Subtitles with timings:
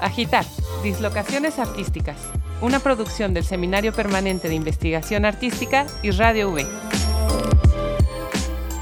[0.00, 0.44] Agitar,
[0.82, 2.16] Dislocaciones Artísticas,
[2.60, 6.66] una producción del Seminario Permanente de Investigación Artística y Radio V.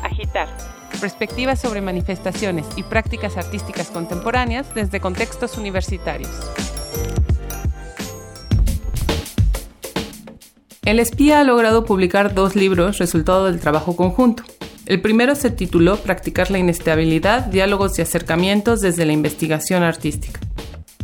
[0.02, 0.48] Agitar,
[1.00, 6.30] perspectivas sobre manifestaciones y prácticas artísticas contemporáneas desde contextos universitarios.
[10.84, 14.44] El espía ha logrado publicar dos libros resultado del trabajo conjunto.
[14.86, 20.38] El primero se tituló Practicar la inestabilidad, diálogos y acercamientos desde la investigación artística.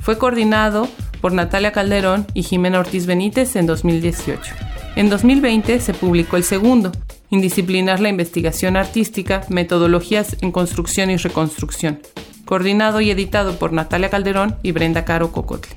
[0.01, 0.88] Fue coordinado
[1.20, 4.55] por Natalia Calderón y Jimena Ortiz Benítez en 2018.
[4.95, 6.93] En 2020 se publicó el segundo,
[7.30, 11.99] Indisciplinar la investigación artística, metodologías en construcción y reconstrucción,
[12.45, 15.73] coordinado y editado por Natalia Calderón y Brenda Caro Cocotle.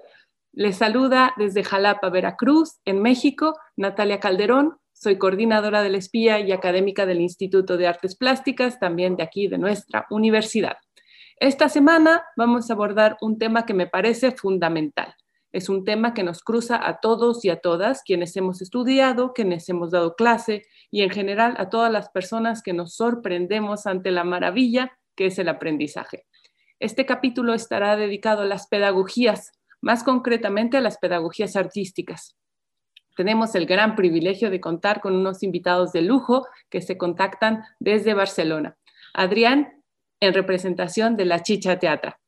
[0.54, 7.06] Les saluda desde Jalapa, Veracruz, en México, Natalia Calderón, soy coordinadora del espía y académica
[7.06, 10.76] del Instituto de Artes Plásticas, también de aquí, de nuestra universidad.
[11.40, 15.16] Esta semana vamos a abordar un tema que me parece fundamental.
[15.54, 19.70] Es un tema que nos cruza a todos y a todas quienes hemos estudiado, quienes
[19.70, 24.26] hemos dado clase y en general a todas las personas que nos sorprendemos ante la
[24.26, 26.26] maravilla que es el aprendizaje.
[26.80, 32.36] Este capítulo estará dedicado a las pedagogías, más concretamente a las pedagogías artísticas
[33.20, 38.14] tenemos el gran privilegio de contar con unos invitados de lujo que se contactan desde
[38.14, 38.78] Barcelona.
[39.14, 39.79] Adrián,
[40.20, 42.20] en representación de la Chicha Teatra.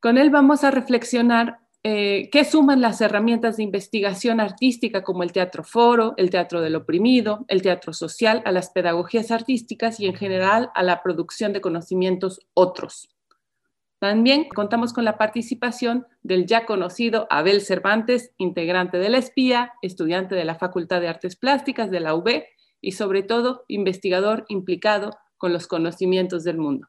[0.00, 5.30] Con él vamos a reflexionar eh, qué suman las herramientas de investigación artística como el
[5.30, 10.14] teatro foro, el teatro del oprimido, el teatro social a las pedagogías artísticas y en
[10.14, 13.08] general a la producción de conocimientos otros.
[14.00, 20.34] También contamos con la participación del ya conocido Abel Cervantes, integrante de la espía, estudiante
[20.34, 22.42] de la Facultad de Artes Plásticas de la UB
[22.80, 26.88] y sobre todo investigador implicado con los conocimientos del mundo.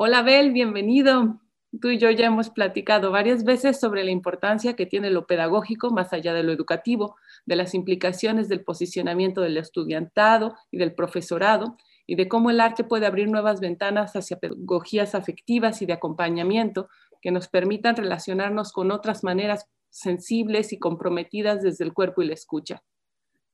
[0.00, 1.40] Hola Abel, bienvenido.
[1.80, 5.90] Tú y yo ya hemos platicado varias veces sobre la importancia que tiene lo pedagógico
[5.90, 7.16] más allá de lo educativo,
[7.46, 11.76] de las implicaciones del posicionamiento del estudiantado y del profesorado
[12.06, 16.88] y de cómo el arte puede abrir nuevas ventanas hacia pedagogías afectivas y de acompañamiento
[17.20, 22.34] que nos permitan relacionarnos con otras maneras sensibles y comprometidas desde el cuerpo y la
[22.34, 22.84] escucha.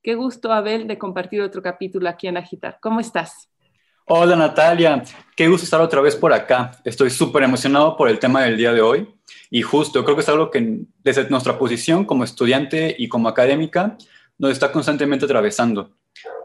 [0.03, 2.77] Qué gusto, Abel, de compartir otro capítulo aquí en Agitar.
[2.79, 3.49] ¿Cómo estás?
[4.07, 5.03] Hola Natalia,
[5.35, 6.79] qué gusto estar otra vez por acá.
[6.83, 9.09] Estoy súper emocionado por el tema del día de hoy
[9.49, 13.97] y justo creo que es algo que desde nuestra posición como estudiante y como académica
[14.37, 15.89] nos está constantemente atravesando.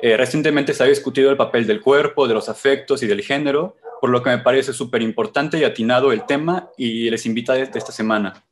[0.00, 3.76] Eh, recientemente se ha discutido el papel del cuerpo, de los afectos y del género,
[4.00, 7.64] por lo que me parece súper importante y atinado el tema y les invito de
[7.64, 8.42] esta semana.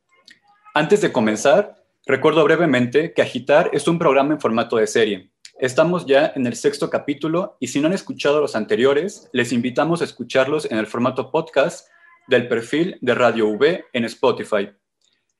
[0.75, 5.31] Antes de comenzar, recuerdo brevemente que Agitar es un programa en formato de serie.
[5.59, 9.99] Estamos ya en el sexto capítulo y si no han escuchado los anteriores, les invitamos
[9.99, 11.89] a escucharlos en el formato podcast
[12.29, 14.69] del perfil de Radio V en Spotify.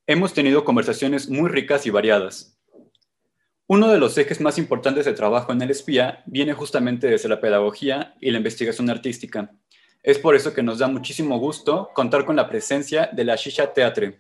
[0.06, 2.60] Hemos tenido conversaciones muy ricas y variadas.
[3.66, 7.40] Uno de los ejes más importantes de trabajo en el espía viene justamente desde la
[7.40, 9.54] pedagogía y la investigación artística.
[10.04, 13.72] Es por eso que nos da muchísimo gusto contar con la presencia de la Chicha
[13.72, 14.20] Teatre.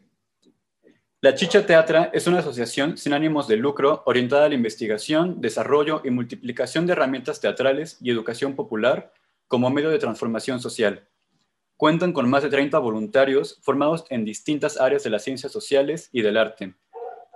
[1.21, 6.01] La Chicha Teatra es una asociación sin ánimos de lucro orientada a la investigación, desarrollo
[6.05, 9.11] y multiplicación de herramientas teatrales y educación popular
[9.49, 11.09] como medio de transformación social.
[11.75, 16.21] Cuentan con más de 30 voluntarios formados en distintas áreas de las ciencias sociales y
[16.21, 16.75] del arte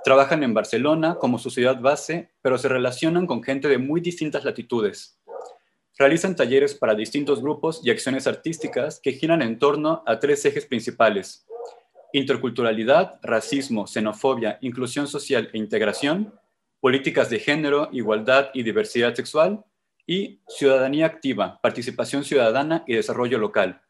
[0.05, 4.45] Trabajan en Barcelona como su ciudad base, pero se relacionan con gente de muy distintas
[4.45, 5.19] latitudes.
[5.97, 10.65] Realizan talleres para distintos grupos y acciones artísticas que giran en torno a tres ejes
[10.65, 11.45] principales.
[12.13, 16.34] Interculturalidad, racismo, xenofobia, inclusión social e integración,
[16.79, 19.65] políticas de género, igualdad y diversidad sexual,
[20.06, 23.81] y ciudadanía activa, participación ciudadana y desarrollo local.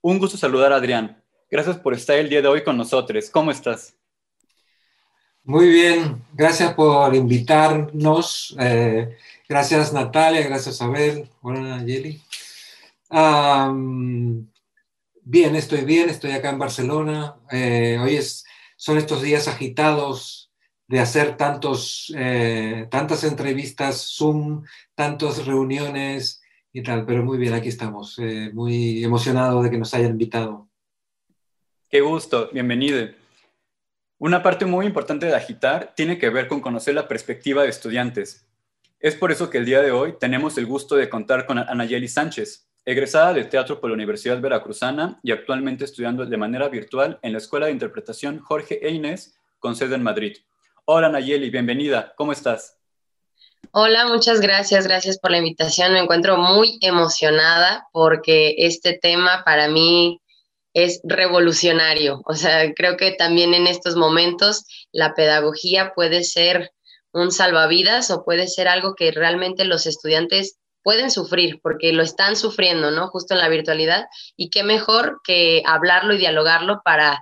[0.00, 1.22] Un gusto saludar a Adrián.
[1.50, 3.28] Gracias por estar el día de hoy con nosotros.
[3.30, 3.94] ¿Cómo estás?
[5.42, 8.56] Muy bien, gracias por invitarnos.
[8.58, 9.16] Eh,
[9.48, 11.28] gracias Natalia, gracias Abel.
[11.42, 12.20] Hola Yeli.
[15.30, 17.36] Bien, estoy bien, estoy acá en Barcelona.
[17.52, 18.44] Eh, hoy es,
[18.76, 20.50] son estos días agitados
[20.88, 24.64] de hacer tantos, eh, tantas entrevistas, Zoom,
[24.96, 26.42] tantas reuniones
[26.72, 28.18] y tal, pero muy bien, aquí estamos.
[28.52, 30.68] muy emocionado de que nos hayan invitado.
[31.88, 33.08] Qué gusto, bienvenido.
[34.18, 38.46] Una parte muy importante de Agitar tiene que ver con conocer la perspectiva de estudiantes.
[38.98, 42.08] Es por eso que el día de hoy tenemos el gusto de contar con Anayeli
[42.08, 47.32] Sánchez, egresada de teatro por la Universidad Veracruzana y actualmente estudiando de manera virtual en
[47.32, 50.36] la Escuela de Interpretación Jorge e Inés, con sede en Madrid.
[50.84, 52.78] Hola Anayeli, bienvenida, ¿cómo estás?
[53.72, 55.92] Hola, muchas gracias, gracias por la invitación.
[55.92, 60.20] Me encuentro muy emocionada porque este tema para mí
[60.74, 62.22] es revolucionario.
[62.24, 66.72] O sea, creo que también en estos momentos la pedagogía puede ser
[67.12, 72.36] un salvavidas o puede ser algo que realmente los estudiantes pueden sufrir porque lo están
[72.36, 73.08] sufriendo, ¿no?
[73.08, 74.06] Justo en la virtualidad.
[74.36, 77.20] Y qué mejor que hablarlo y dialogarlo para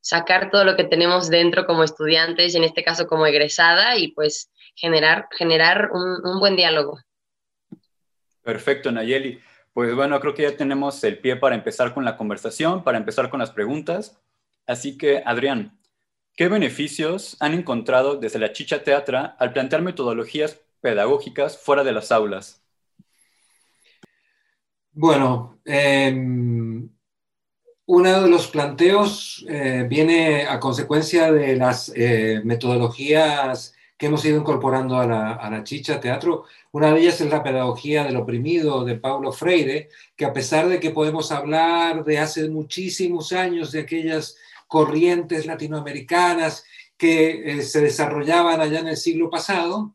[0.00, 4.08] sacar todo lo que tenemos dentro como estudiantes, y en este caso como egresada, y
[4.08, 6.98] pues generar, generar un, un buen diálogo.
[8.42, 9.40] Perfecto, Nayeli.
[9.72, 13.30] Pues bueno, creo que ya tenemos el pie para empezar con la conversación, para empezar
[13.30, 14.18] con las preguntas.
[14.66, 15.78] Así que, Adrián,
[16.34, 22.10] ¿Qué beneficios han encontrado desde la Chicha Teatra al plantear metodologías pedagógicas fuera de las
[22.10, 22.61] aulas?
[24.94, 26.88] Bueno, em,
[27.86, 34.38] uno de los planteos eh, viene a consecuencia de las eh, metodologías que hemos ido
[34.38, 36.44] incorporando a la, Chicha Teatro.
[36.72, 40.78] Una de ellas es la pedagogía del oprimido de Paulo Freire, que a pesar de
[40.80, 44.36] que podemos hablar de hace muchísimos años de aquellas
[44.66, 46.64] corrientes latinoamericanas
[46.98, 49.94] que eh, se desarrollaban allá en el siglo pasado.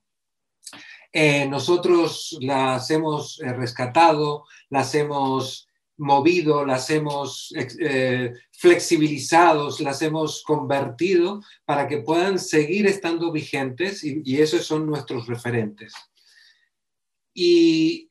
[1.11, 5.67] Eh, nosotros las hemos eh, rescatado, las hemos
[5.99, 7.51] movido, las hemos
[8.51, 15.95] flexibilizado, las hemos convertido para que puedan seguir estando vigentes y, esos son nuestros referentes.
[17.33, 18.09] ¿Y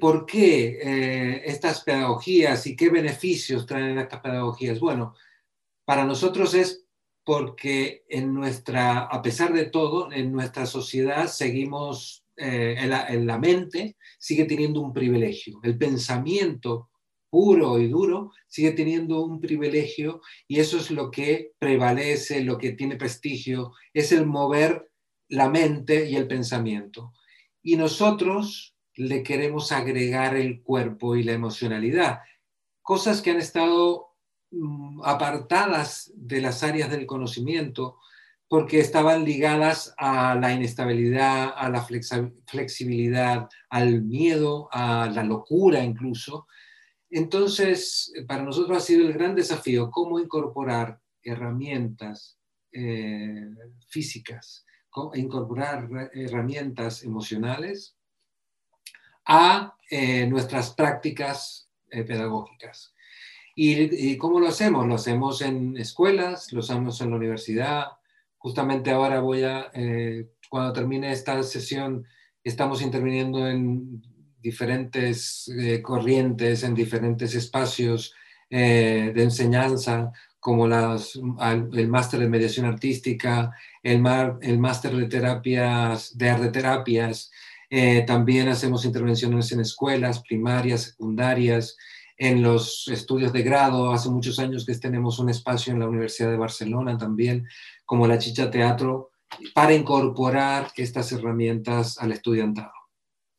[0.00, 4.80] por qué estas pedagogías y qué beneficios traen estas pedagogías?
[4.80, 5.14] Bueno,
[5.84, 6.86] para nosotros es
[7.24, 13.96] porque en nuestra, a pesar de todo, en nuestra sociedad seguimos, eh, en, la, mente
[14.18, 15.60] sigue teniendo un privilegio.
[15.62, 16.90] El pensamiento
[17.28, 22.72] puro y duro sigue teniendo un privilegio y eso es lo que prevalece, lo que
[22.72, 24.90] tiene prestigio, es el mover
[25.28, 27.12] la mente y el pensamiento.
[27.62, 32.20] Y nosotros le queremos agregar el cuerpo y la emocionalidad,
[32.82, 34.09] cosas que han estado
[35.04, 37.98] apartadas de las áreas del conocimiento
[38.48, 41.86] porque estaban ligadas a la inestabilidad, a la
[42.46, 46.48] flexibilidad, al miedo, a la locura incluso.
[47.08, 52.38] Entonces, para nosotros ha sido el gran desafío cómo incorporar herramientas
[52.72, 53.50] eh,
[53.88, 54.64] físicas,
[55.14, 57.96] incorporar herramientas emocionales
[59.26, 62.94] a eh, nuestras prácticas eh, pedagógicas.
[63.62, 64.86] ¿Y, cómo lo hacemos?
[64.86, 67.88] Lo hacemos en escuelas, lo hacemos en la universidad.
[68.38, 72.06] Justamente ahora voy a, eh, cuando termine esta sesión,
[72.42, 74.02] estamos interviniendo en
[74.40, 78.14] diferentes eh, corrientes, en diferentes espacios
[78.48, 81.20] eh, de enseñanza, como las,
[81.74, 84.02] el máster de mediación artística, el,
[84.40, 87.30] el máster de terapias, de arte terapias.
[88.06, 91.76] también hacemos intervenciones en escuelas primarias, secundarias,
[92.20, 93.92] en los estudios de grado.
[93.92, 97.48] Hace muchos años que tenemos un espacio en la Universidad de Barcelona también,
[97.86, 99.12] como la Chicha Teatro,
[99.54, 102.72] para incorporar estas herramientas al estudiantado.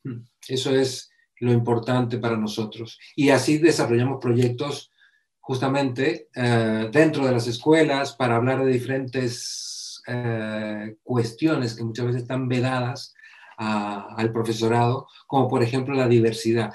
[0.03, 0.24] Hmm.
[0.48, 3.00] Eso es lo importante para nosotros.
[3.15, 4.91] Y así desarrollamos proyectos
[5.39, 12.24] justamente eh, dentro de las escuelas para hablar de diferentes eh, cuestiones que muchas veces
[12.24, 13.13] están vedadas
[13.58, 16.74] al profesorado, como por ejemplo la diversidad.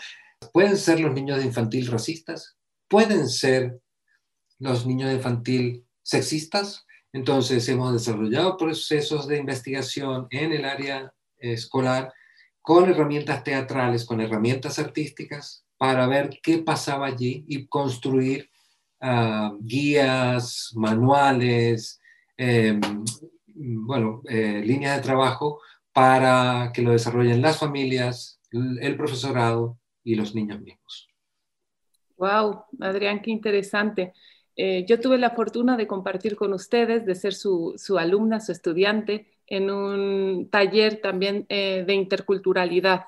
[0.52, 2.56] ¿Pueden ser los niños de infantil racistas?
[2.88, 3.80] ¿Pueden ser
[4.58, 6.86] los niños de infantil sexistas?
[7.12, 12.12] Entonces hemos desarrollado procesos de investigación en el área escolar
[12.60, 18.50] con herramientas teatrales, con herramientas artísticas, para ver qué pasaba allí y construir
[19.00, 22.00] ah, guías, manuales,
[22.36, 22.80] em,
[23.46, 25.60] bueno, eh, líneas de trabajo
[25.92, 31.08] para que lo desarrollen las familias, el profesorado y los niños mismos.
[32.16, 34.14] Wow, Adrián, qué interesante.
[34.54, 39.26] Eh, yo tuve la fortuna de compartir con ustedes, de ser su, alumna, su estudiante,
[39.48, 43.04] en un taller también eh, de interculturalidad.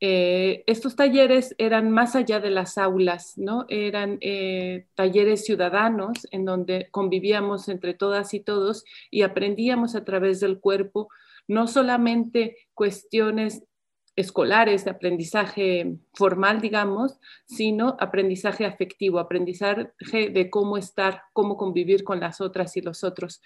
[0.00, 3.66] Eh, estos talleres eran más allá de las aulas, ¿no?
[3.68, 4.18] Eran
[4.94, 11.10] talleres ciudadanos en donde convivíamos entre todas y todos y aprendíamos a través del cuerpo
[11.50, 13.64] no solamente cuestiones
[14.20, 19.92] escolares, de aprendizaje formal, digamos, sino aprendizaje afectivo, aprendizaje
[20.30, 23.42] de cómo estar, cómo convivir con las otras y los otros.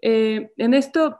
[0.00, 1.18] Eh, en esto,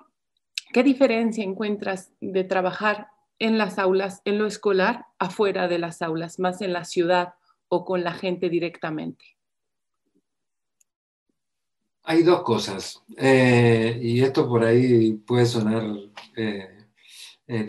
[0.73, 6.39] ¿qué diferencia encuentras de trabajar en las aulas, en lo escolar, afuera de las aulas,
[6.39, 7.35] más en la ciudad
[7.69, 9.25] o con la gente directamente?
[12.05, 15.85] Hay dos cosas, eh, y esto por ahí puede sonar,
[16.37, 16.82] eh,
[17.47, 17.67] eh,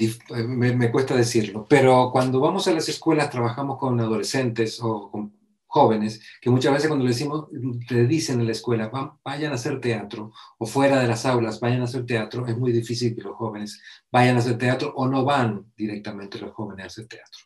[0.47, 5.33] me, cuesta decirlo, pero cuando vamos a las escuelas trabajamos con adolescentes o con
[5.65, 7.47] jóvenes, que muchas veces cuando le decimos,
[7.87, 8.91] te dicen en la escuela,
[9.25, 12.71] vayan a hacer teatro, o fuera de las aulas, vayan a hacer teatro, es muy
[12.71, 16.87] difícil que los jóvenes vayan a hacer teatro o no van directamente los jóvenes a
[16.87, 17.39] hacer teatro.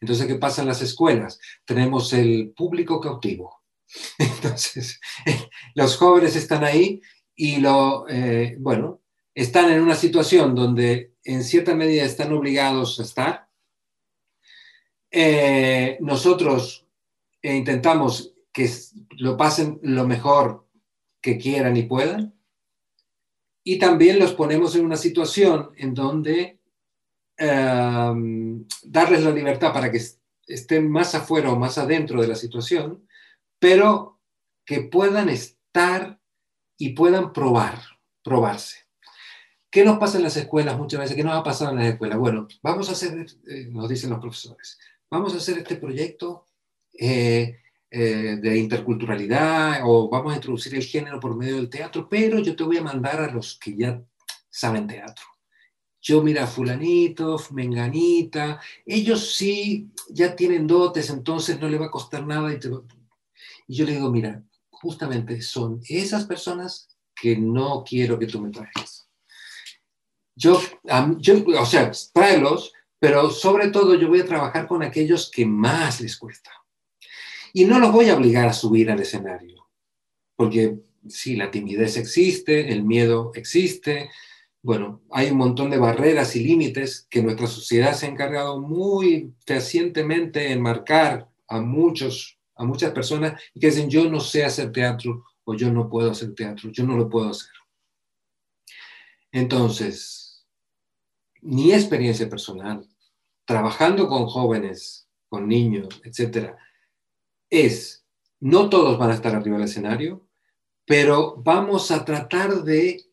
[0.00, 1.38] Entonces, ¿qué pasa en las escuelas?
[1.66, 3.62] Tenemos el público cautivo.
[4.18, 4.98] Entonces,
[5.74, 7.02] los jóvenes están ahí
[7.36, 9.02] y lo, eh, bueno,
[9.34, 13.48] están en una situación donde en cierta medida están obligados a estar.
[15.10, 16.86] Eh, nosotros
[17.42, 18.70] eh, intentamos que
[19.16, 20.66] lo pasen lo mejor
[21.20, 22.34] que quieran y puedan.
[23.64, 26.60] Y también los ponemos en una situación en donde
[27.36, 30.00] Em, darles la libertad para que
[30.46, 33.06] estén más afuera o más adentro de la situación,
[33.58, 34.20] pero
[34.64, 36.20] que puedan estar
[36.78, 37.80] y puedan probar,
[38.22, 38.83] probarse.
[39.74, 41.16] ¿Qué nos pasa en las escuelas muchas veces?
[41.16, 42.16] ¿Qué nos ha pasado en las escuelas?
[42.16, 44.78] Bueno, vamos a hacer, eh, nos dicen los profesores,
[45.10, 46.46] vamos a hacer este proyecto
[46.96, 47.58] eh,
[47.90, 52.54] eh, de interculturalidad o vamos a introducir el género por medio del teatro, pero yo
[52.54, 54.00] te voy a mandar a los que ya
[54.48, 55.24] saben teatro
[56.00, 62.26] yo mira, fulanito, menganita, ellos sí ya tienen dotes, entonces no le va a costar
[62.26, 62.52] nada.
[62.52, 62.60] Y,
[63.74, 69.03] yo le digo, mira, justamente son esas personas que no quiero que tú me traigas.
[70.36, 70.60] Yo,
[71.18, 76.00] yo, o sea, tráelos, pero sobre todo yo voy a trabajar con aquellos que más
[76.00, 76.50] les cuesta.
[77.52, 79.68] Y no los voy a obligar a subir al escenario,
[80.34, 84.10] porque sí, la timidez existe, el miedo existe,
[84.64, 89.34] bueno, hay un montón de barreras y límites que nuestra sociedad se ha encargado muy
[89.46, 94.72] fehacientemente en marcar a muchos, a muchas personas y que dicen yo no sé hacer
[94.72, 97.52] teatro o yo no puedo hacer teatro, yo no lo puedo hacer.
[99.30, 100.23] Entonces,
[101.44, 102.88] mi experiencia personal,
[103.44, 106.56] trabajando con jóvenes, con niños, etcétera,
[107.50, 108.04] es
[108.40, 110.26] no todos van a estar arriba del escenario,
[110.84, 113.04] pero vamos a tratar de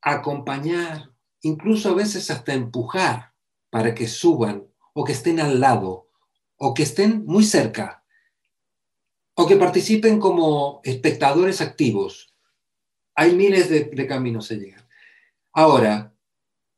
[0.00, 3.32] acompañar, incluso a veces hasta empujar
[3.70, 6.08] para que suban o que estén al lado
[6.56, 8.04] o que estén muy cerca
[9.34, 12.34] o que participen como espectadores activos.
[13.14, 14.88] Hay miles de, caminos a llegar.
[15.52, 16.12] Ahora,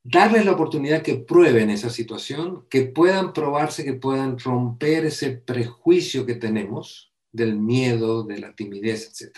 [0.02, 6.26] darles la oportunidad que prueben esa situación, que puedan probarse, que puedan romper ese prejuicio
[6.26, 9.37] que tenemos del miedo, de la timidez, etc.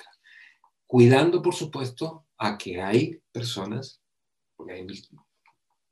[0.86, 4.00] Cuidando, por supuesto, a que hay personas,
[4.56, 4.86] porque hay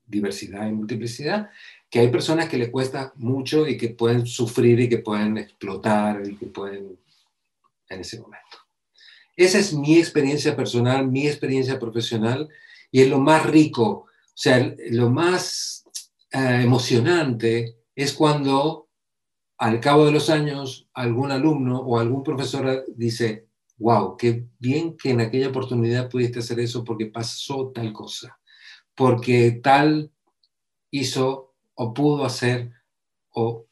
[0.07, 1.51] diversidad y multiplicidad,
[1.89, 6.23] que hay personas que le cuesta mucho y que pueden sufrir y que pueden explotar
[6.27, 6.99] y que pueden
[7.89, 8.59] en ese momento.
[9.37, 12.49] Esa es mi experiencia personal, mi experiencia profesional
[12.91, 15.85] y es lo más rico, o sea, lo más
[16.33, 18.89] eh, emocionante es cuando
[19.59, 25.11] al cabo de los años algún alumno o algún profesor dice, wow, qué bien que
[25.11, 28.39] en aquella oportunidad pudiste hacer eso porque pasó tal cosa,
[28.95, 30.11] porque tal
[30.91, 32.71] hizo o pudo hacer
[33.31, 33.67] o...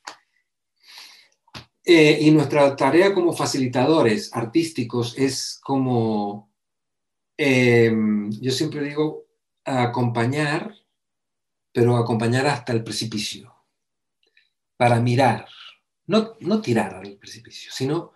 [1.84, 6.52] Eh, y nuestra tarea como facilitadores artísticos es como,
[7.34, 9.27] em, yo siempre digo,
[9.68, 10.74] acompañar,
[11.72, 13.54] pero acompañar hasta el precipicio,
[14.76, 15.46] para mirar,
[16.06, 18.12] no, no tirar al precipicio, sino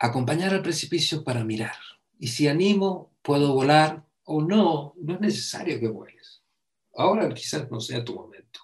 [0.00, 1.76] acompañar al precipicio para mirar.
[2.18, 6.42] Y si animo, puedo volar o no, no es necesario que vueles.
[6.94, 8.60] Ahora quizás no sea tu momento.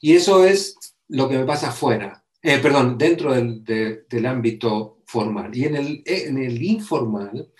[0.00, 0.76] Y eso es
[1.08, 5.54] lo que me pasa afuera, eh, perdón, dentro del, del, ámbito formal.
[5.56, 7.52] Y en el, en el informal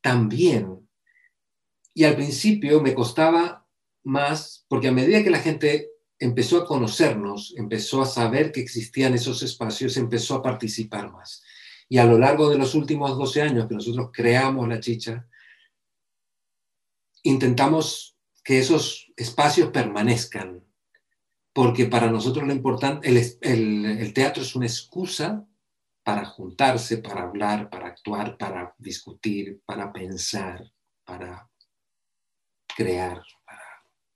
[0.00, 0.87] también.
[1.98, 3.66] Y al principio me costaba
[4.04, 5.90] más, porque a medida que la gente
[6.20, 11.42] empezó a conocernos, empezó a saber que existían esos espacios, empezó a participar más.
[11.88, 15.26] Y a lo largo de los últimos 12 años que nosotros creamos la chicha,
[17.24, 20.64] intentamos que esos espacios permanezcan,
[21.52, 25.44] porque para nosotros lo importante, el, teatro es una excusa
[26.04, 30.64] para juntarse, para hablar, para actuar, para discutir, para pensar,
[31.04, 31.48] para
[32.78, 33.20] crear.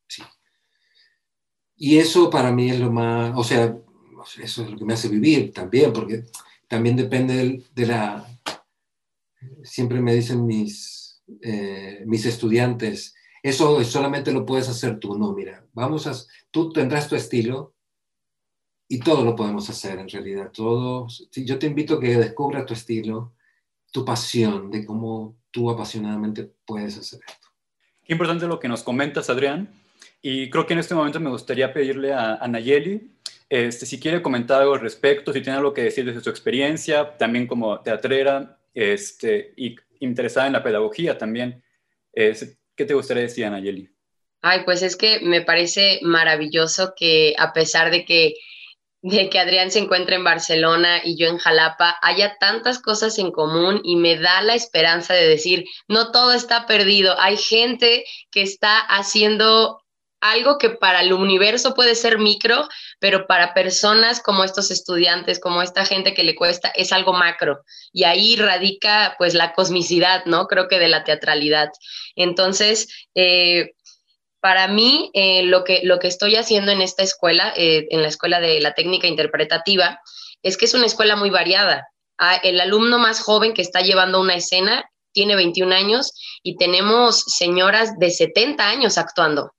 [0.06, 0.22] sí.
[1.76, 3.76] Y eso para mí es lo más, o sea,
[4.40, 6.24] eso es lo que me hace vivir también, porque
[6.68, 8.24] también depende de la...
[9.64, 15.18] Siempre me dicen mis, eh, mis estudiantes, eso solamente lo puedes hacer tú.
[15.18, 16.12] No, mira, vamos a,
[16.52, 17.74] tú tendrás tu estilo
[18.88, 20.52] y todo lo podemos hacer en realidad.
[20.52, 23.34] Todo, yo te invito a que descubras tu estilo,
[23.90, 27.48] tu pasión, de cómo tú apasionadamente puedes hacer esto.
[28.12, 29.68] Importante lo que nos comentas, Adrián.
[30.20, 33.10] Y creo que en este momento me gustaría pedirle a, a Nayeli
[33.52, 37.18] este, si quiere comentar algo al respecto, si tiene algo que decir desde su experiencia,
[37.18, 41.62] también como teatrera este, y interesada en la pedagogía también.
[42.14, 43.90] ¿Qué te gustaría decir, Nayeli?
[44.40, 48.32] Ay, pues es que me parece maravilloso que a pesar de que
[49.02, 53.32] de que Adrián se encuentre en Barcelona y yo en Jalapa, haya tantas cosas en
[53.32, 58.42] común y me da la esperanza de decir, no todo está perdido, hay gente que
[58.42, 59.82] está haciendo
[60.22, 62.68] algo que para el universo puede ser micro,
[63.00, 67.62] pero para personas como estos estudiantes, como esta gente que le cuesta, es algo macro.
[67.92, 70.46] Y ahí radica pues la cosmicidad, ¿no?
[70.46, 71.70] Creo que de la teatralidad.
[72.14, 73.72] Entonces, eh,
[74.42, 78.08] para mí, eh, lo, que, lo que estoy haciendo en esta escuela, eh, en la
[78.08, 80.00] escuela de la técnica interpretativa,
[80.42, 81.86] es que es una escuela muy variada.
[82.18, 87.20] Ah, el alumno más joven que está llevando una escena tiene 21 años y tenemos
[87.20, 89.52] señoras de 70 años actuando.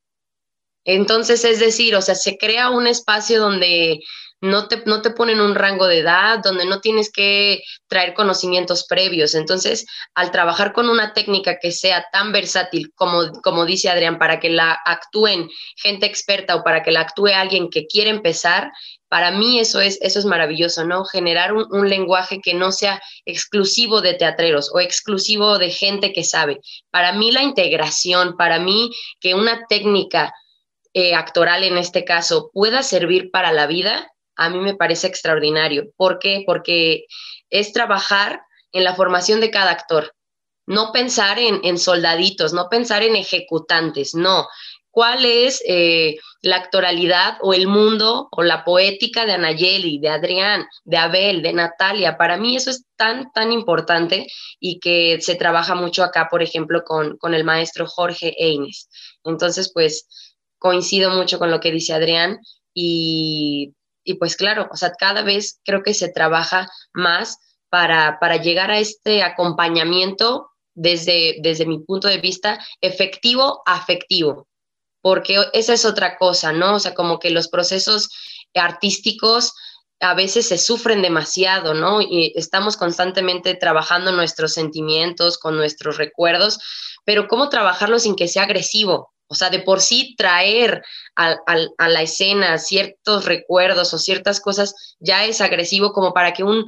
[0.84, 4.02] Entonces, es decir, o sea, se crea un espacio donde
[4.44, 8.86] no te, no te ponen un rango de edad, donde no tienes que traer conocimientos
[8.86, 9.36] previos.
[9.36, 9.86] Entonces,
[10.16, 14.50] al trabajar con una técnica que sea tan versátil como, como dice Adrián, para que
[14.50, 18.70] la actúen gente experta o para que la actúe alguien que quiere empezar,
[19.08, 21.06] para mí eso es, eso es maravilloso, ¿no?
[21.06, 26.60] Generar un, lenguaje que no sea exclusivo de teatreros o exclusivo de gente que sabe.
[26.92, 30.34] Para mí la integración, para mí que una técnica
[30.94, 35.92] eh, actoral en este caso pueda servir para la vida, a mí me parece extraordinario.
[35.96, 36.44] ¿Por qué?
[36.46, 37.06] Porque
[37.50, 40.14] es trabajar en la formación de cada actor,
[40.66, 44.48] no pensar en, soldaditos, no pensar en ejecutantes, no.
[44.90, 50.68] ¿Cuál es eh, la actoralidad o el mundo o la poética de Anayeli, de Adrián,
[50.84, 52.16] de Abel, de Natalia?
[52.16, 54.28] Para mí eso es tan, tan importante
[54.60, 58.88] y que se trabaja mucho acá, por ejemplo, con, con el maestro Jorge Eines.
[59.24, 60.08] Entonces, pues
[60.60, 62.40] coincido mucho con lo que dice Adrián
[62.74, 63.74] y,
[64.20, 67.38] pues claro, o sea, cada vez creo que se trabaja más
[67.70, 74.48] para, para llegar a este acompañamiento desde, desde mi punto de vista efectivo afectivo,
[75.02, 76.76] porque esa es otra cosa, ¿no?
[76.76, 78.10] O sea, como que los procesos
[78.54, 79.54] artísticos
[80.00, 82.02] a veces se sufren demasiado, ¿no?
[82.02, 86.60] Y estamos constantemente trabajando nuestros sentimientos, con nuestros recuerdos,
[87.06, 89.13] pero ¿cómo trabajarlo sin que sea agresivo?
[89.34, 90.84] O sea, de por sí traer
[91.16, 91.36] a,
[91.80, 96.66] la escena ciertos recuerdos o ciertas cosas ya es agresivo como para que un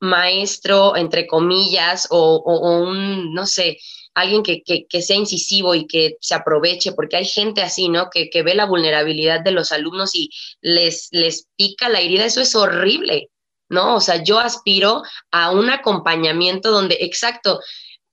[0.00, 3.76] maestro, entre comillas, o, un, no sé,
[4.14, 4.62] alguien que,
[5.02, 8.08] sea incisivo y que se aproveche, porque hay gente así, ¿no?
[8.08, 10.30] Que, ve la vulnerabilidad de los alumnos y
[10.62, 13.28] les, les pica la herida, eso es horrible,
[13.68, 13.96] ¿no?
[13.96, 17.60] O sea, yo aspiro a un acompañamiento donde, exacto,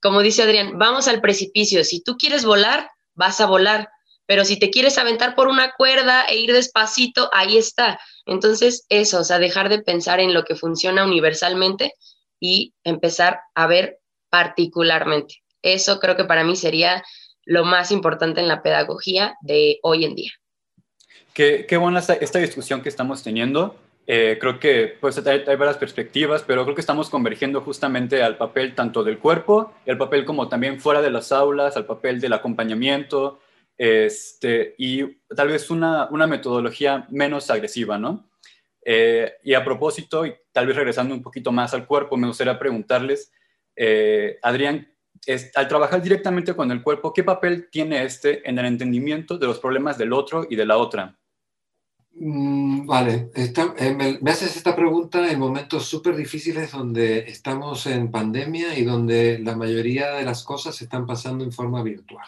[0.02, 3.90] como dice Adrián, vamos al precipicio, si tú quieres volar, vas a volar.
[4.26, 7.98] Pero si te quieres aventar por una cuerda e ir despacito, ahí está.
[8.26, 11.94] Entonces, eso, o sea, dejar de pensar en lo que funciona universalmente
[12.40, 13.98] y empezar a ver
[14.30, 15.42] particularmente.
[15.62, 17.02] Eso creo que para mí sería
[17.44, 20.32] lo más importante en la pedagogía de hoy en día.
[21.32, 23.76] Qué, qué buena esta, esta, discusión que estamos teniendo.
[24.10, 28.38] Eh, creo que pues, hay, hay, varias perspectivas, pero creo que estamos convergiendo justamente al
[28.38, 32.32] papel tanto del cuerpo, el papel como también fuera de las aulas, al papel del
[32.32, 33.38] acompañamiento,
[33.76, 35.04] este, y
[35.36, 38.30] tal vez una, una metodología menos agresiva, ¿no?
[38.82, 42.58] Eh, y a propósito, y tal vez regresando un poquito más al cuerpo, me gustaría
[42.58, 43.30] preguntarles,
[43.76, 44.90] eh, Adrián,
[45.26, 49.46] es, al trabajar directamente con el cuerpo, ¿qué papel tiene este en el entendimiento de
[49.46, 51.17] los problemas del otro y de la otra?
[52.20, 58.10] Mm, vale, eh, me, me, haces esta pregunta en momentos súper difíciles donde estamos en
[58.10, 62.26] pandemia y donde la mayoría de las cosas están pasando en forma virtual.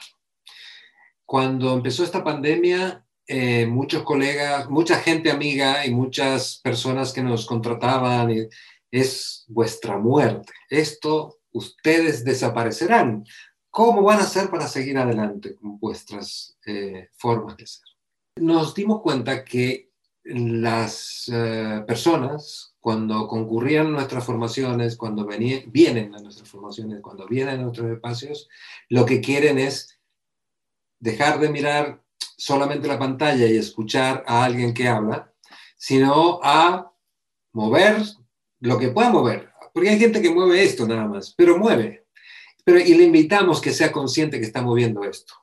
[1.27, 7.47] Cuando empezó esta pandemia, eh, muchos colegas, mucha gente amiga y muchas personas que nos
[7.47, 8.49] contrataban,
[8.93, 10.53] es vuestra muerte.
[10.69, 13.25] Esto, ustedes desaparecerán.
[13.71, 17.91] ¿Cómo van a hacer para seguir adelante con vuestras eh, formas de ser?
[18.41, 19.91] Nos dimos cuenta que
[20.25, 27.61] las eh, personas, cuando concurrían a nuestras formaciones, cuando vienen a nuestras formaciones, cuando vienen
[27.61, 28.49] a nuestros espacios,
[28.89, 30.01] lo que quieren es
[30.99, 32.03] dejar de mirar
[32.37, 35.35] solamente la pantalla y escuchar a alguien que habla,
[35.77, 36.93] sino a
[37.53, 38.03] mover
[38.61, 39.51] lo que pueda mover.
[39.75, 42.07] Porque hay gente que mueve esto nada más, pero mueve.
[42.65, 45.35] Pero, y le invitamos que sea consciente que está moviendo esto.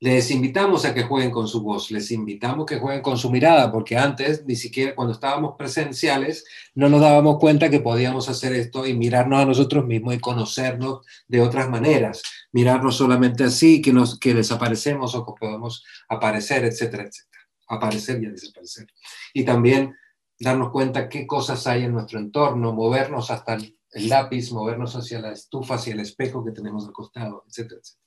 [0.00, 3.70] Les invitamos a que jueguen con su voz, les invitamos que jueguen con su mirada,
[3.72, 8.86] porque antes, ni siquiera cuando estábamos presenciales, no nos dábamos cuenta que podíamos hacer esto
[8.86, 12.22] y mirarnos a nosotros mismos y conocernos de otras maneras.
[12.52, 17.44] Mirarnos solamente así, que, nos, que desaparecemos o que podemos aparecer, etcétera, etcétera.
[17.68, 18.86] Aparecer y desaparecer.
[19.32, 19.96] Y también
[20.38, 23.78] darnos cuenta qué cosas hay en nuestro entorno, movernos hasta el
[24.08, 28.03] lápiz, movernos hacia la estufa, hacia el espejo que tenemos al costado, etcétera, etcétera.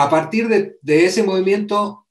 [0.00, 2.06] A partir de, ese movimiento,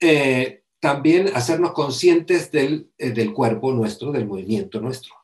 [0.00, 5.14] eh, también hacernos conscientes del, eh, del, cuerpo nuestro, del movimiento nuestro.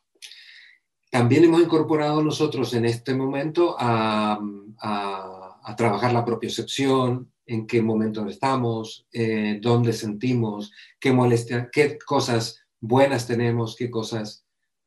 [1.10, 4.38] También hemos incorporado nosotros en este momento a,
[4.82, 10.70] a, trabajar la propiocepción, en qué momento estamos, eh, dónde sentimos,
[11.00, 14.41] qué, molestia, qué cosas buenas tenemos, qué cosas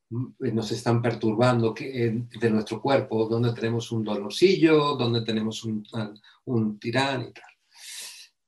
[0.09, 5.85] nos están perturbando de nuestro cuerpo, dónde tenemos un dolorcillo, dónde tenemos un,
[6.45, 7.43] un tirán y tal.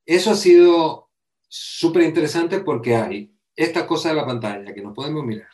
[0.06, 1.10] Eso ha sido
[1.48, 5.50] súper interesante porque hay esta cosa de la pantalla que no podemos mirar.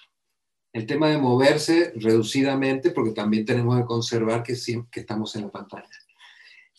[0.73, 4.55] El tema de moverse reducidamente, porque también tenemos que conservar que,
[4.91, 5.87] que estamos en la pantalla.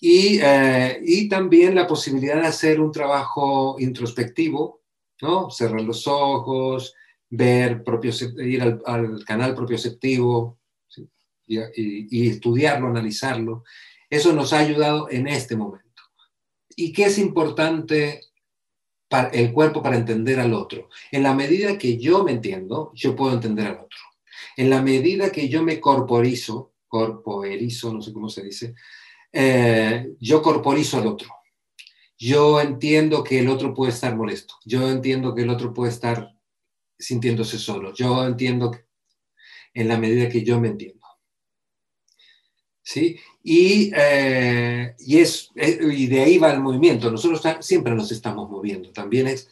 [0.00, 4.82] Y, eh, y, también la posibilidad de hacer un trabajo introspectivo,
[5.22, 5.50] ¿no?
[5.50, 6.94] Cerrar los ojos,
[7.30, 10.58] ver, propio, ir al, al canal propioceptivo
[11.46, 13.64] y, y, estudiarlo, analizarlo.
[14.08, 16.02] Eso nos ha ayudado en este momento.
[16.76, 18.20] ¿Y qué es importante
[19.08, 20.88] para el cuerpo para entender al otro?
[21.10, 23.98] En la medida que yo me entiendo, yo puedo entender al otro.
[24.56, 28.74] En la medida que yo me corporizo, corporizo, no sé cómo se dice,
[29.32, 31.28] eh, yo corporizo al otro.
[32.16, 34.54] Yo entiendo que el otro puede estar molesto.
[34.64, 36.33] Yo entiendo que el otro puede estar
[36.98, 37.92] sintiéndose solo.
[37.94, 38.72] Yo entiendo
[39.72, 41.04] en la medida que yo me entiendo.
[42.84, 43.18] ¿sí?
[43.42, 47.10] Y, eh, y, es, eh, y de ahí va el movimiento.
[47.10, 48.92] Nosotros siempre nos estamos moviendo.
[48.92, 49.50] También es,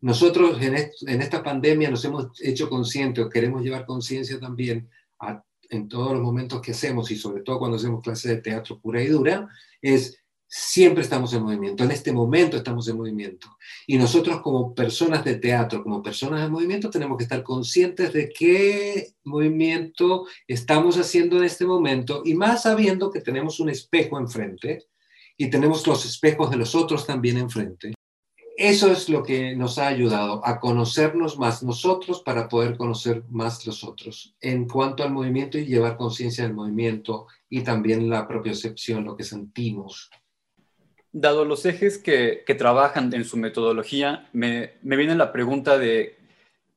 [0.00, 4.88] nosotros en, en esta pandemia nos hemos hecho conscientes, o queremos llevar conciencia también
[5.70, 9.02] en todos los momentos que hacemos y sobre todo cuando hacemos clases de teatro pura
[9.02, 9.48] y dura,
[9.80, 10.21] es
[10.54, 13.56] siempre estamos en movimiento, en este momento estamos en movimiento.
[13.86, 18.28] Y nosotros como personas de teatro, como personas de movimiento, tenemos que estar conscientes de
[18.28, 24.84] qué movimiento estamos haciendo en este momento y más sabiendo que tenemos un espejo enfrente
[25.38, 27.94] y tenemos los espejos de los otros también enfrente.
[28.54, 33.66] Eso es lo que nos ha ayudado a conocernos más nosotros para poder conocer más
[33.66, 38.52] los otros en cuanto al movimiento y llevar conciencia del movimiento y también la propia
[38.52, 40.10] excepción, lo que sentimos
[41.12, 46.16] Dado los ejes que, trabajan en su metodología, me, viene la pregunta de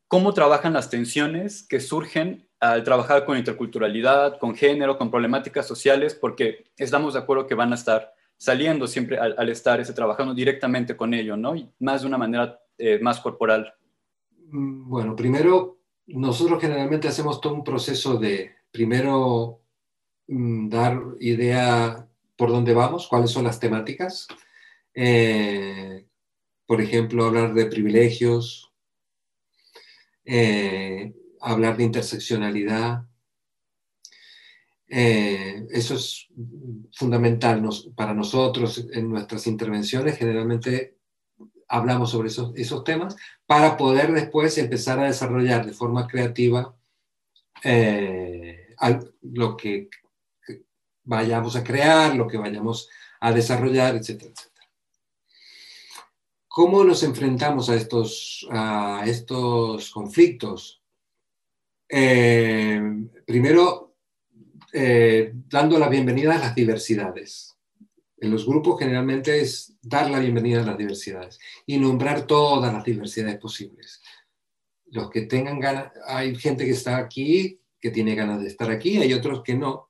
[0.08, 6.16] cómo trabajan las tensiones que surgen al trabajar con interculturalidad, con género, con problemáticas sociales,
[6.16, 10.98] porque estamos de acuerdo que van a estar saliendo siempre al, estar ese, trabajando directamente
[10.98, 11.56] con ello, ¿no?
[11.56, 13.74] Y más de una manera eh, más corporal.
[14.50, 19.62] Mm, bueno, primero, nosotros generalmente hacemos todo un proceso de, primero,
[20.28, 24.28] mm, dar idea por dónde vamos, cuáles son las temáticas.
[24.94, 26.06] Eh,
[26.66, 28.72] por ejemplo, hablar de privilegios,
[30.24, 33.04] eh, hablar de interseccionalidad.
[34.88, 36.28] Eh, eso es
[36.94, 40.18] fundamental para nosotros en nuestras intervenciones.
[40.18, 40.98] Generalmente
[41.68, 46.76] hablamos sobre esos, esos, temas para poder después empezar a desarrollar de forma creativa
[49.22, 49.90] lo que
[51.06, 52.90] vayamos a crear, lo que vayamos
[53.22, 54.56] a desarrollar, etcétera, etcétera.
[56.48, 60.82] ¿Cómo nos enfrentamos a estos, a estos conflictos?
[61.90, 62.82] Eh,
[63.26, 63.96] primero,
[64.74, 67.56] eh, dando la bienvenida a las diversidades.
[68.18, 72.84] En los grupos generalmente es dar la bienvenida a las diversidades y nombrar todas las
[72.84, 74.02] diversidades posibles.
[74.88, 78.98] Los que tengan ganas, hay gente que está aquí, que tiene ganas de estar aquí,
[78.98, 79.90] hay otros que no,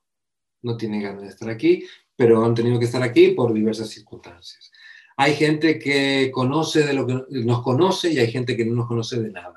[0.66, 1.84] no tienen ganas de estar aquí,
[2.16, 4.72] pero han tenido que estar aquí por diversas circunstancias.
[5.16, 8.88] Hay gente que conoce de lo que nos conoce y hay gente que no nos
[8.88, 9.54] conoce de nada.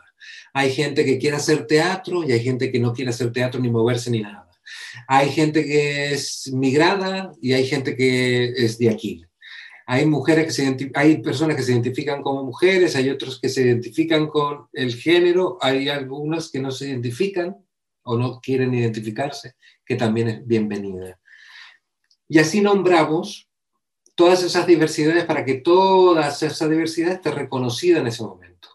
[0.53, 3.69] Hay gente que quiere hacer teatro y hay gente que no quiere hacer teatro ni
[3.69, 4.47] moverse ni nada.
[5.07, 9.25] Hay gente que es migrada y hay gente que es de aquí.
[9.87, 13.63] Hay mujeres que se hay personas que se identifican como mujeres, hay otros que se
[13.63, 17.57] identifican con el género, hay algunas que no se identifican
[18.03, 19.55] o no quieren identificarse
[19.89, 21.19] que también es bienvenida.
[22.27, 23.49] Y así nombramos
[24.13, 28.69] todas esas diversidades para que toda esa diversidad esté reconocida en ese momento.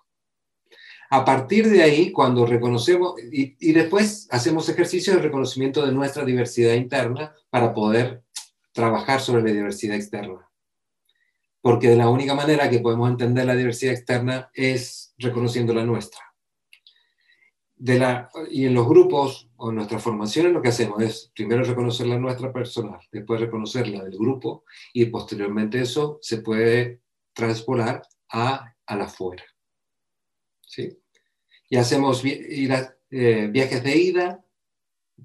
[1.10, 6.24] A partir de ahí, cuando reconocemos, y, y después hacemos ejercicios de reconocimiento de nuestra
[6.24, 8.24] diversidad interna para poder
[8.72, 10.50] trabajar sobre la diversidad externa.
[11.60, 16.33] porque de la única manera que podemos entender la diversidad externa es reconociendo la nuestra.
[17.76, 21.64] De la, y en los grupos o en nuestras formaciones lo que hacemos es primero
[21.64, 27.00] reconocer la nuestra personal, después reconocer la del grupo y posteriormente eso se puede
[27.32, 29.44] transpolar a, a la fuera.
[30.60, 30.96] ¿Sí?
[31.68, 34.44] Y hacemos eh, viajes de ida,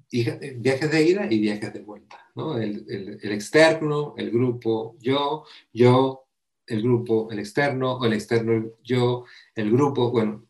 [0.10, 2.30] y, eh, viajes de ida y viajes de vuelta.
[2.36, 2.58] ¿no?
[2.58, 6.26] El, el, el, externo, el grupo, yo, yo,
[6.66, 10.49] el grupo, el externo, el externo, yo, el grupo, bueno,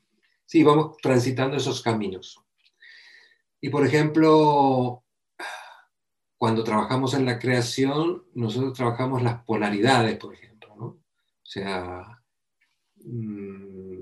[0.49, 2.43] sí, vamos transitando esos caminos.
[3.61, 5.03] Y por ejemplo,
[6.39, 10.85] cuando trabajamos en la creación, nosotros trabajamos las polaridades, por ejemplo, ¿no?
[10.85, 11.03] O
[11.43, 12.19] sea,
[12.95, 14.01] mmm,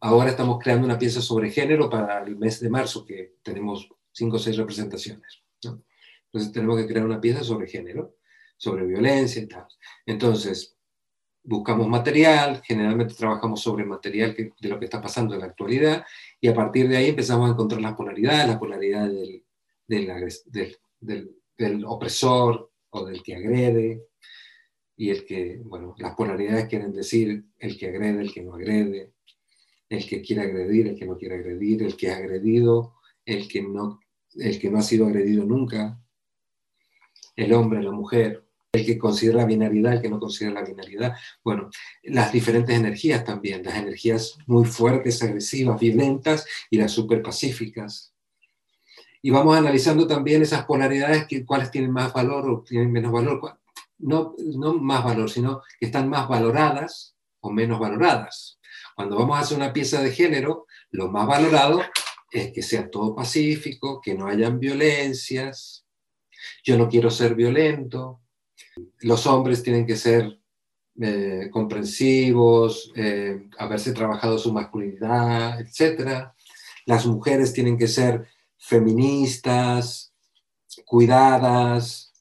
[0.00, 4.36] ahora estamos creando una pieza sobre género para el mes de marzo, que tenemos cinco
[4.36, 5.44] o seis representaciones.
[5.62, 8.16] Entonces tenemos que crear una pieza sobre género,
[8.58, 9.66] sobre violencia y tal.
[10.04, 10.75] Entonces,
[11.46, 16.04] buscamos material, generalmente trabajamos sobre material de lo que está pasando en la actualidad
[16.40, 19.44] y a partir de ahí empezamos a encontrar las polaridades, la polaridad del,
[21.56, 24.02] del, opresor o del que agrede
[24.96, 29.12] y el que, bueno, las polaridades quieren decir el que agrede, el que no agrede,
[29.88, 33.62] el que quiere agredir, el que no quiere agredir, el que ha agredido, el que
[33.62, 34.00] no,
[34.34, 36.00] el que no ha sido agredido nunca,
[37.36, 38.45] el hombre, la mujer,
[38.76, 41.14] el que considera la binaridad, el que no considera la binaridad.
[41.42, 41.70] Bueno,
[42.04, 48.12] las diferentes energías también, las energías muy fuertes, agresivas, violentas y las super pacíficas.
[49.22, 53.58] Y vamos analizando también esas polaridades, que, cuáles tienen más valor o tienen menos valor.
[53.98, 58.58] No, no más valor, sino que están más valoradas o menos valoradas.
[58.94, 61.82] Cuando vamos a hacer una pieza de género, lo más valorado
[62.30, 65.86] es que sea todo pacífico, que no hayan violencias.
[66.62, 68.20] Yo no quiero ser violento,
[69.00, 70.38] los hombres tienen que ser
[70.98, 76.30] eh, comprensivos, eh, haberse trabajado su masculinidad, etc.
[76.86, 78.26] Las mujeres tienen que ser
[78.58, 80.14] feministas,
[80.84, 82.12] cuidadas,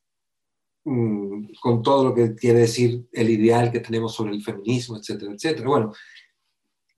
[0.84, 5.32] mm, con todo lo que quiere decir el ideal que tenemos sobre el feminismo, etcétera,
[5.34, 5.68] etcétera.
[5.68, 5.94] Bueno,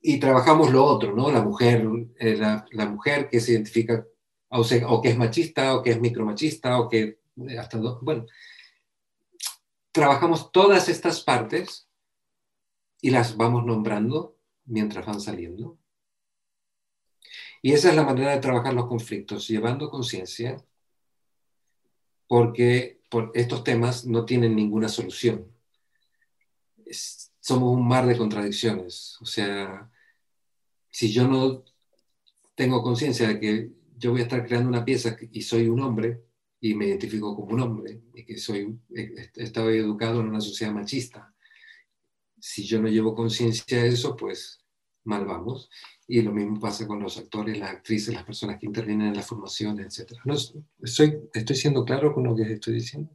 [0.02, 1.32] y trabajamos lo otro, ¿no?
[1.32, 1.88] La mujer,
[2.20, 4.06] eh, la, mujer que se identifica
[4.50, 7.20] o, o, que es machista, o que es micromachista, o que
[7.60, 8.26] hasta, bueno,
[9.98, 11.90] trabajamos todas estas partes
[13.02, 15.80] y las vamos nombrando mientras van saliendo.
[17.64, 20.64] Y esa es la manera de trabajar los conflictos, llevando conciencia,
[22.28, 25.52] porque por estos temas no tienen ninguna solución.
[27.40, 29.18] Somos un mar de contradicciones.
[29.20, 29.90] O sea,
[30.92, 31.64] si yo no
[32.54, 36.27] tengo conciencia de que yo voy a estar creando una pieza y soy un hombre,
[36.60, 38.80] y me identifico como un hombre y que soy,
[39.36, 41.34] estado educado en una sociedad machista.
[42.40, 44.64] Si yo no llevo conciencia de eso, pues
[45.04, 45.70] mal vamos.
[46.08, 49.24] Y lo mismo pasa con los actores, las actrices, las personas que intervienen en la
[49.24, 50.14] formación, etc.
[50.26, 50.36] No,
[50.82, 53.12] estoy, ¿Estoy siendo claro con lo que estoy diciendo?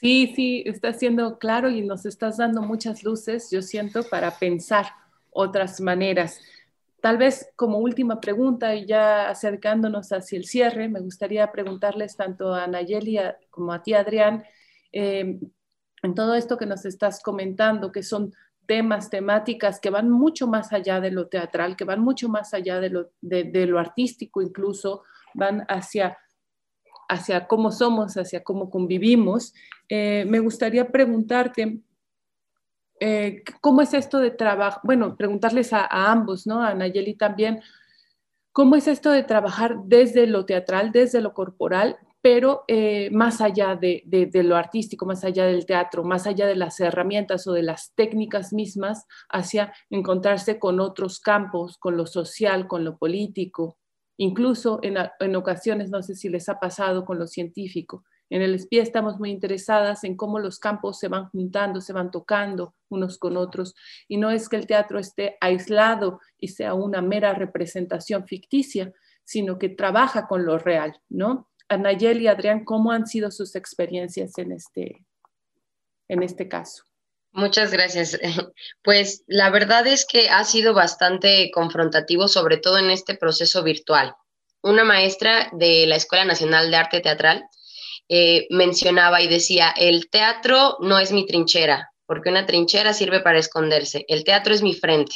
[0.00, 4.86] Sí, sí, está siendo claro y nos estás dando muchas luces, yo siento, para pensar
[5.30, 6.40] otras maneras.
[7.06, 12.52] Tal vez como última pregunta y ya acercándonos hacia el cierre, me gustaría preguntarles tanto
[12.52, 13.16] a Nayeli
[13.48, 14.42] como a ti, Adrián,
[14.90, 15.38] eh,
[16.02, 18.34] en todo esto que nos estás comentando, que son
[18.66, 22.80] temas, temáticas que van mucho más allá de lo teatral, que van mucho más allá
[22.80, 26.18] de lo, de, lo artístico incluso, van hacia,
[27.08, 29.54] hacia cómo somos, hacia cómo convivimos.
[29.88, 31.82] Eh, me gustaría preguntarte,
[33.00, 34.80] eh, ¿cómo es esto de trabajo?
[34.84, 36.62] Bueno, preguntarles a, ambos, ¿no?
[36.62, 37.60] A Nayeli también,
[38.52, 43.76] ¿cómo es esto de trabajar desde lo teatral, desde lo corporal, pero eh, más allá
[43.76, 44.02] de,
[44.42, 48.52] lo artístico, más allá del teatro, más allá de las herramientas o de las técnicas
[48.52, 53.78] mismas, hacia encontrarse con otros campos, con lo social, con lo político,
[54.16, 58.82] incluso en ocasiones, no sé si les ha pasado con lo científico, en el SPIA
[58.82, 63.36] estamos muy interesadas en cómo los campos se van juntando, se van tocando unos con
[63.36, 63.74] otros.
[64.08, 68.92] Y no es que el teatro esté aislado y sea una mera representación ficticia,
[69.24, 71.48] sino que trabaja con lo real, ¿no?
[71.68, 75.04] Anayel y Adrián, ¿cómo han sido sus experiencias en este,
[76.08, 76.84] en este caso?
[77.32, 78.18] Muchas gracias.
[78.82, 84.14] Pues la verdad es que ha sido bastante confrontativo, sobre todo en este proceso virtual.
[84.62, 87.44] Una maestra de la Escuela Nacional de Arte Teatral
[88.08, 93.38] eh, mencionaba y decía, el teatro no es mi trinchera, porque una trinchera sirve para
[93.38, 95.14] esconderse, el teatro es mi frente.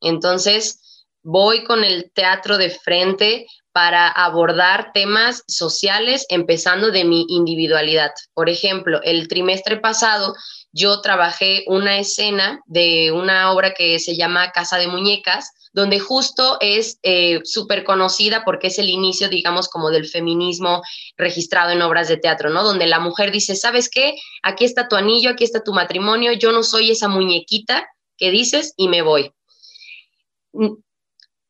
[0.00, 0.95] Entonces,
[1.26, 8.12] voy con el teatro de frente para abordar temas sociales, empezando de mi individualidad.
[8.32, 10.34] Por ejemplo, el trimestre pasado
[10.70, 16.58] yo trabajé una escena de una obra que se llama Casa de Muñecas, donde justo
[16.60, 20.80] es eh, súper conocida porque es el inicio, digamos, como del feminismo
[21.16, 22.62] registrado en obras de teatro, ¿no?
[22.62, 24.14] Donde la mujer dice, ¿sabes qué?
[24.44, 27.84] Aquí está tu anillo, aquí está tu matrimonio, yo no soy esa muñequita
[28.16, 29.32] que dices y me voy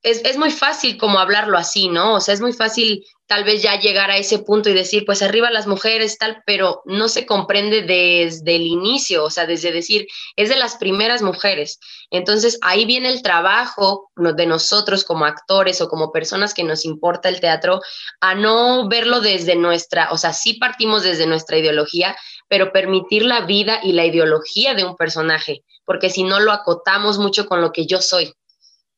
[0.03, 2.15] es, muy fácil como hablarlo así, ¿no?
[2.15, 5.21] O sea, es muy fácil tal vez ya llegar a ese punto y decir, pues
[5.21, 10.07] arriba las mujeres, tal, pero no se comprende desde el inicio, o sea, desde decir,
[10.37, 11.81] es de las primeras mujeres.
[12.11, 17.29] Entonces, ahí viene el trabajo de nosotros como actores o como personas que nos importa
[17.29, 17.81] el teatro,
[18.21, 22.17] a no verlo desde nuestra, o sea, sí partimos desde nuestra ideología,
[22.49, 27.19] pero permitir la vida y la ideología de un personaje, porque si no lo acotamos
[27.19, 28.33] mucho con lo que yo soy.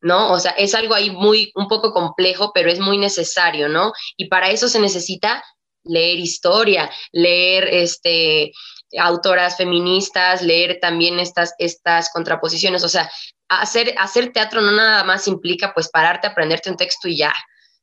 [0.01, 0.33] ¿No?
[0.33, 3.93] O sea, es algo ahí muy, un poco complejo, pero es muy necesario, ¿no?
[4.17, 5.45] Y para eso se necesita
[5.85, 8.53] leer historia, leer este,
[8.99, 13.11] autoras feministas, leer también estas, estas contraposiciones, o sea,
[13.49, 17.33] hacer, hacer teatro no nada más implica pues pararte aprenderte un texto y ya,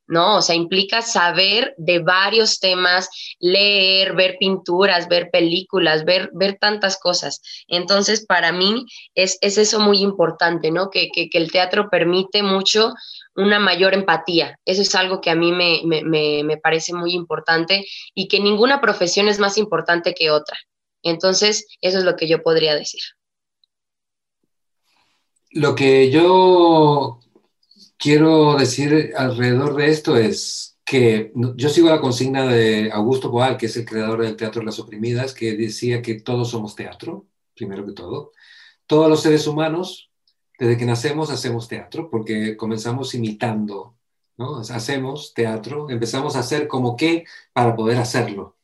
[0.08, 0.38] ¿no?
[0.38, 6.98] O sea, implica saber de varios temas, leer, ver pinturas, ver películas, ver, ver tantas
[7.00, 7.42] cosas.
[7.68, 10.90] Entonces, para mí es, eso muy importante, ¿no?
[10.90, 12.94] Que, el teatro permite mucho
[13.36, 14.60] una mayor empatía.
[14.66, 15.82] Eso es algo que a mí me,
[16.44, 20.58] me parece muy importante y que ninguna profesión es más importante que otra.
[21.04, 23.02] Entonces, eso es lo que yo podría decir.
[25.52, 27.20] Lo que yo
[27.98, 33.66] quiero decir alrededor de esto es que yo sigo la consigna de Augusto Boal, que
[33.66, 37.86] es el creador del Teatro de las Oprimidas, que decía que todos somos teatro, primero
[37.86, 38.34] que todo.
[38.86, 40.12] Todos los seres humanos,
[40.60, 43.98] desde que nacemos, hacemos teatro, porque comenzamos imitando,
[44.38, 44.58] ¿no?
[44.60, 48.58] Hacemos teatro, empezamos a hacer como que para poder hacerlo.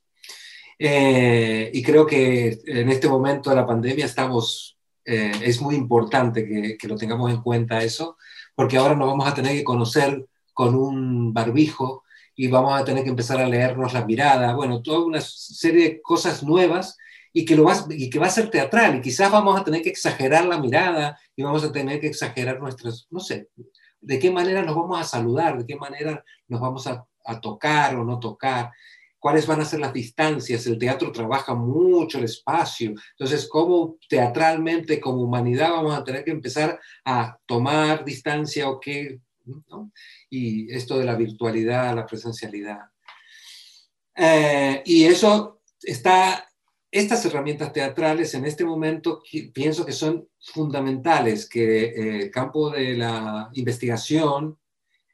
[0.78, 6.48] Eh, y creo que en este momento de la pandemia estamos, eh, es muy importante
[6.48, 8.18] que, que lo tengamos en cuenta eso,
[8.56, 12.04] porque ahora nos vamos a tener que conocer con un barbijo
[12.36, 16.02] y vamos a tener que empezar a leernos la mirada, bueno, toda una serie de
[16.02, 16.98] cosas nuevas
[17.34, 19.82] y que, lo va, y que va a ser teatral y quizás vamos a tener
[19.82, 23.50] que exagerar la mirada y vamos a tener que exagerar nuestras, no sé,
[24.02, 27.96] de qué manera nos vamos a saludar, de qué manera nos vamos a, a tocar
[27.96, 28.72] o no tocar
[29.22, 30.66] cuáles van a ser las distancias.
[30.66, 32.96] El teatro trabaja mucho el espacio.
[33.12, 39.20] Entonces, ¿cómo teatralmente, como humanidad, vamos a tener que empezar a tomar distancia o qué?
[40.30, 42.80] Y esto de la virtualidad, la presencialidad.
[44.16, 46.50] Eh, y eso está,
[46.90, 49.22] estas herramientas teatrales en este momento
[49.54, 54.58] pienso que son fundamentales, que eh, el campo de la investigación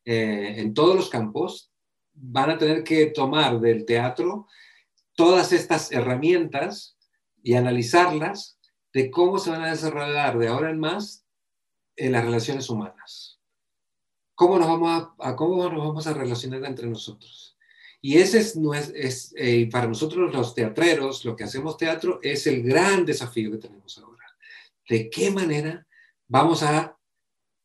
[0.05, 1.73] eh, en todos los campos
[2.19, 4.47] van a tener que tomar del teatro
[5.15, 6.97] todas estas herramientas
[7.41, 8.59] y analizarlas
[8.93, 11.25] de cómo se van a desarrollar de ahora en más
[11.95, 13.39] en las relaciones humanas.
[14.35, 17.57] ¿Cómo nos vamos a, cómo nos vamos a relacionar entre nosotros?
[18.01, 18.55] Y ese es,
[18.93, 23.57] es, eh, para nosotros los teatreros, lo que hacemos teatro, es el gran desafío que
[23.57, 24.25] tenemos ahora.
[24.87, 25.85] ¿De qué manera
[26.27, 26.96] vamos a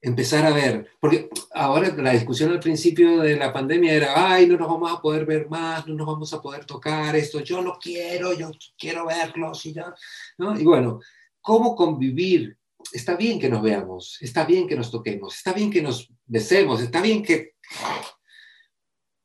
[0.03, 4.59] empezar a ver, porque ahora la discusión al principio de la pandemia era, ay, no
[4.59, 7.79] nos vamos a poder ver más, no nos vamos a poder tocar esto, yo lo
[7.79, 9.95] quiero, yo quiero verlos y ya,
[10.38, 10.59] ¿no?
[10.59, 11.01] Y bueno,
[11.41, 12.59] ¿cómo convivir?
[12.93, 16.83] Está bien que nos veamos, está bien que nos toquemos, está bien que nos besemos,
[16.83, 17.55] está bien que...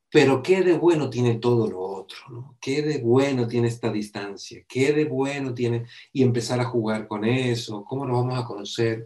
[0.10, 2.58] Pero qué de bueno tiene todo lo otro, ¿no?
[2.62, 7.26] Qué de bueno tiene esta distancia, qué de bueno tiene y empezar a jugar con
[7.26, 9.04] eso, cómo nos vamos a conocer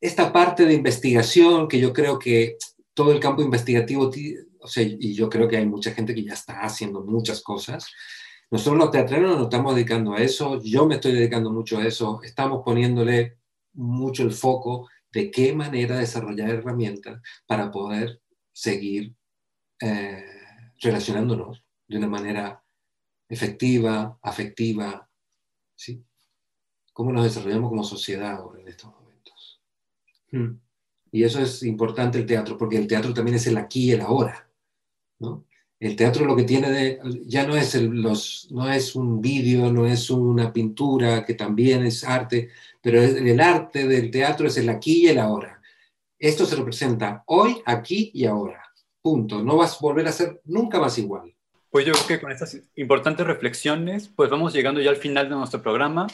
[0.00, 2.56] esta parte de investigación que yo creo que
[2.94, 4.10] todo el campo investigativo,
[4.60, 7.86] o sea, y yo creo que hay mucha gente que ya está haciendo muchas cosas.
[8.50, 12.20] Nosotros los teatreros nos estamos dedicando a eso, yo me estoy dedicando mucho a eso,
[12.22, 13.38] estamos poniéndole
[13.74, 18.20] mucho el foco de qué manera desarrollar herramientas para poder
[18.52, 19.14] seguir
[19.80, 20.24] eh,
[20.80, 22.62] relacionándonos de una manera
[23.28, 25.08] efectiva, afectiva,
[25.74, 26.04] ¿sí?
[26.92, 28.92] ¿Cómo nos desarrollamos como sociedad ahora en estos
[30.30, 30.58] Mm.
[31.12, 34.00] Y eso es importante el teatro, porque el teatro también es el aquí y el
[34.00, 34.48] ahora.
[35.18, 35.44] ¿no?
[35.80, 39.86] El teatro lo que tiene de, ya no es, los, no es un vídeo, no
[39.86, 42.50] es una pintura, que también es arte,
[42.82, 45.60] pero el arte del teatro es el aquí y el ahora.
[46.18, 48.62] Esto se representa hoy, aquí y ahora.
[49.00, 49.42] Punto.
[49.42, 51.34] No vas a volver a ser nunca más igual.
[51.70, 55.36] Pues yo creo que con estas importantes reflexiones, pues vamos llegando ya al final de
[55.36, 56.08] nuestro programa.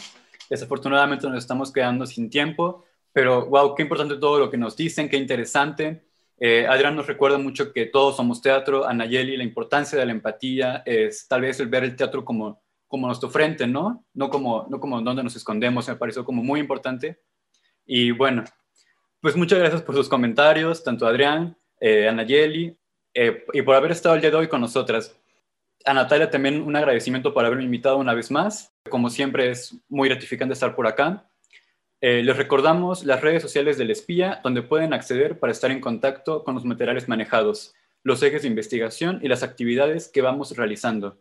[0.49, 2.85] Desafortunadamente nos estamos quedando sin tiempo,
[3.17, 6.03] pero wow, qué importante todo lo que nos dicen, qué interesante.
[6.39, 10.83] Eh, Adrián nos recuerda mucho que todos somos teatro, Anayeli, la importancia de la empatía
[10.85, 14.05] es tal vez el ver el teatro como, como nuestro frente, ¿no?
[14.13, 17.23] No como, no como donde nos escondemos, me pareció como muy importante.
[17.87, 18.45] Y bueno,
[19.23, 22.77] pues muchas gracias por sus comentarios, tanto Adrián, eh, Anayeli,
[23.15, 25.19] eh, y por haber estado el día de hoy con nosotras.
[25.87, 28.75] A Natalia también un agradecimiento por haberme invitado una vez más.
[28.91, 31.27] Como siempre es muy gratificante estar por acá.
[32.01, 36.45] Eh, les recordamos las redes sociales del espía, donde pueden acceder para estar en contacto
[36.45, 41.19] con los materiales manejados, los ejes de investigación y las actividades que vamos realizando.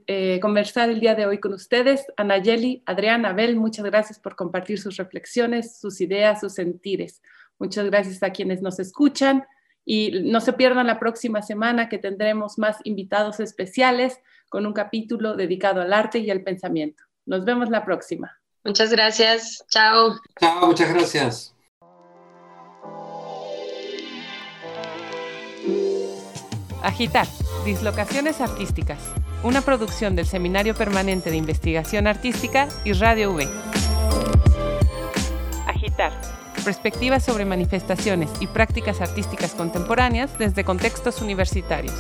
[0.07, 2.05] eh, conversar el día de hoy con ustedes.
[2.18, 7.22] Anayeli, Adrián, Abel, muchas gracias por compartir sus reflexiones, sus ideas, sus sentires.
[7.59, 9.45] Muchas gracias a quienes nos escuchan
[9.86, 15.36] y no se pierdan la próxima semana que tendremos más invitados especiales con un capítulo
[15.36, 17.03] dedicado al arte y al pensamiento.
[17.26, 18.38] Nos vemos la próxima.
[18.65, 19.63] Muchas gracias.
[19.70, 20.20] Chao.
[20.39, 21.56] Chao, muchas gracias.
[26.88, 27.27] Agitar,
[27.65, 28.99] Dislocaciones Artísticas,
[29.43, 33.45] una producción del Seminario Permanente de Investigación Artística y Radio V.
[35.67, 36.13] Agitar,
[36.63, 41.93] perspectivas sobre manifestaciones y prácticas artísticas contemporáneas desde contextos universitarios.